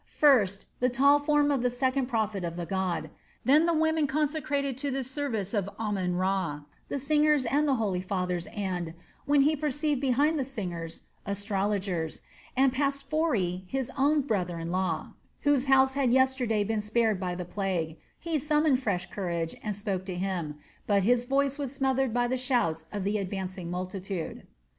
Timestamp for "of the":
1.51-1.69, 2.43-2.65, 22.91-23.19